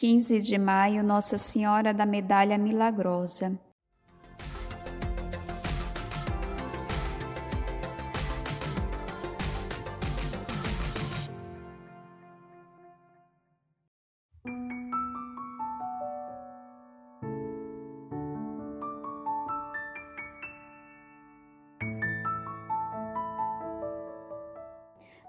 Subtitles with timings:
[0.00, 3.60] 15 de maio, Nossa Senhora da Medalha Milagrosa.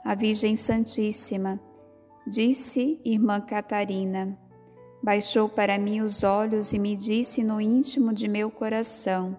[0.06, 1.60] A Virgem Santíssima,
[2.26, 4.40] disse irmã Catarina,
[5.02, 9.38] baixou para mim os olhos e me disse no íntimo de meu coração: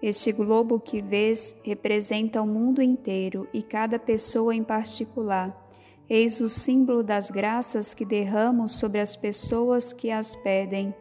[0.00, 5.58] Este globo que vês representa o mundo inteiro e cada pessoa em particular.
[6.08, 10.94] Eis o símbolo das graças que derramo sobre as pessoas que as pedem.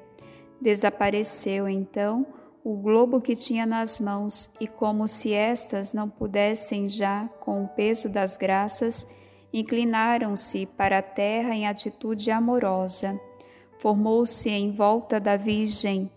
[0.61, 2.25] Desapareceu então
[2.63, 7.67] o globo que tinha nas mãos, e como se estas não pudessem já, com o
[7.67, 9.07] peso das graças,
[9.51, 13.19] inclinaram-se para a terra em atitude amorosa.
[13.81, 16.11] Formou-se em volta da Virgem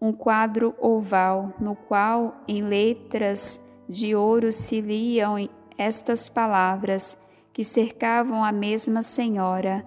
[0.00, 7.18] um quadro oval, no qual, em letras de ouro, se liam estas palavras
[7.52, 9.84] que cercavam a mesma Senhora: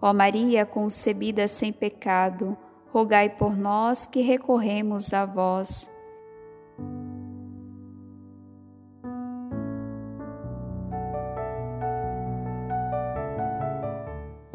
[0.00, 2.56] Ó Maria concebida sem pecado,
[2.92, 5.90] rogai por nós que recorremos a vós.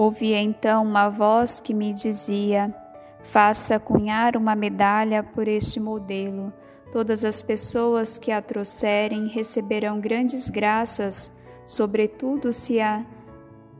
[0.01, 2.73] Ouvi então uma voz que me dizia:
[3.21, 6.51] Faça cunhar uma medalha por este modelo.
[6.91, 11.31] Todas as pessoas que a trouxerem receberão grandes graças,
[11.63, 13.05] sobretudo se a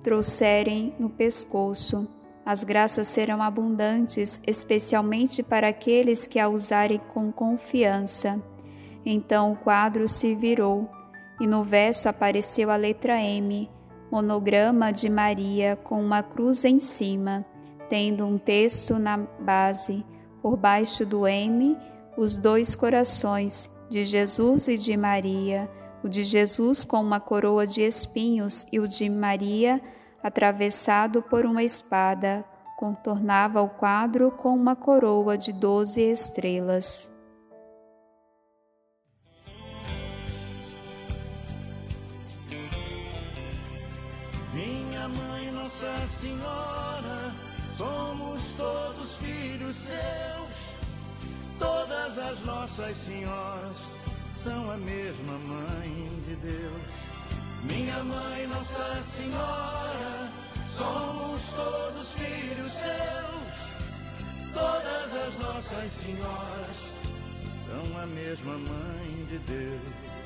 [0.03, 2.08] trouxerem no pescoço.
[2.45, 8.39] As graças serão abundantes, especialmente para aqueles que a usarem com confiança.
[9.03, 10.88] Então o quadro se virou
[11.39, 13.67] e no verso apareceu a letra M,
[14.12, 17.45] monograma de Maria com uma cruz em cima,
[17.90, 20.06] tendo um texto na base.
[20.42, 21.78] Por baixo do M,
[22.18, 25.70] os dois corações, de Jesus e de Maria,
[26.03, 29.80] o de Jesus com uma coroa de espinhos e o de Maria
[30.24, 32.46] atravessado por uma espada,
[32.78, 37.12] contornava o quadro com uma coroa de doze estrelas.
[44.61, 47.33] Minha mãe, Nossa Senhora,
[47.75, 50.55] somos todos filhos seus.
[51.57, 53.77] Todas as nossas senhoras
[54.35, 56.83] são a mesma mãe de Deus.
[57.63, 60.29] Minha mãe, Nossa Senhora,
[60.78, 63.72] somos todos filhos seus.
[64.53, 66.78] Todas as nossas senhoras
[67.66, 70.21] são a mesma mãe de Deus.